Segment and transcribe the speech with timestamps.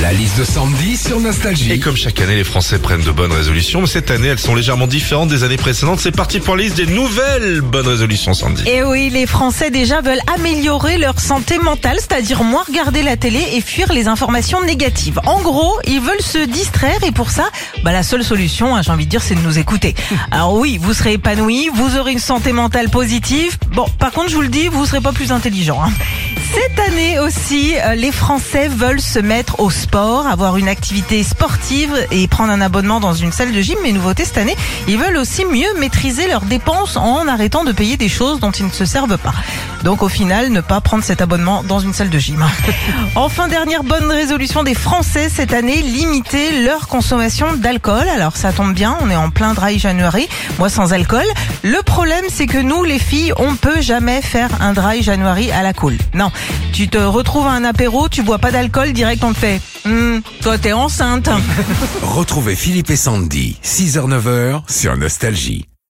[0.00, 1.72] La liste de Sandy sur Nostalgie.
[1.72, 4.54] Et comme chaque année, les Français prennent de bonnes résolutions, mais cette année, elles sont
[4.54, 5.98] légèrement différentes des années précédentes.
[5.98, 8.62] C'est parti pour la liste des nouvelles bonnes résolutions, Sandy.
[8.68, 13.44] Et oui, les Français déjà veulent améliorer leur santé mentale, c'est-à-dire moins regarder la télé
[13.54, 15.20] et fuir les informations négatives.
[15.26, 17.48] En gros, ils veulent se distraire et pour ça,
[17.82, 19.96] bah, la seule solution, hein, j'ai envie de dire, c'est de nous écouter.
[20.30, 23.56] Alors oui, vous serez épanoui, vous aurez une santé mentale positive.
[23.74, 25.82] Bon, par contre, je vous le dis, vous serez pas plus intelligent.
[25.82, 25.90] hein.
[26.54, 31.94] Cette année aussi, euh, les Français veulent se mettre au sport, avoir une activité sportive
[32.10, 33.78] et prendre un abonnement dans une salle de gym.
[33.82, 34.56] Mais nouveauté cette année,
[34.86, 38.66] ils veulent aussi mieux maîtriser leurs dépenses en arrêtant de payer des choses dont ils
[38.66, 39.34] ne se servent pas.
[39.84, 42.44] Donc au final, ne pas prendre cet abonnement dans une salle de gym.
[43.14, 48.06] Enfin, dernière bonne résolution des Français cette année, limiter leur consommation d'alcool.
[48.14, 50.28] Alors ça tombe bien, on est en plein dry January,
[50.58, 51.26] moi sans alcool.
[51.62, 55.62] Le problème, c'est que nous, les filles, on peut jamais faire un dry January à
[55.62, 55.96] la cool.
[56.14, 56.30] Non,
[56.72, 60.22] tu te retrouves à un apéro, tu bois pas d'alcool, direct on te fait, Hum,
[60.42, 61.30] toi t'es enceinte.
[62.02, 65.66] Retrouvez Philippe et Sandy, 6h-9h sur Nostalgie.